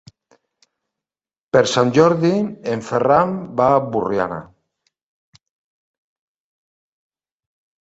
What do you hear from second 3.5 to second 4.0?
va a